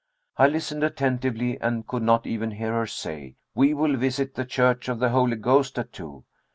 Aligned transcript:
I 0.35 0.47
listened 0.47 0.83
attentively, 0.83 1.61
and 1.61 1.85
could 1.85 2.01
not 2.01 2.25
even 2.25 2.49
hear 2.49 2.73
her 2.73 2.87
say 2.87 3.35
"We 3.53 3.75
will 3.75 3.97
visit 3.97 4.33
the 4.33 4.45
Church 4.45 4.89
of 4.89 4.97
the 4.97 5.09
Holy 5.09 5.35
Ghost 5.35 5.77
at 5.77 5.93
two." 5.93 6.23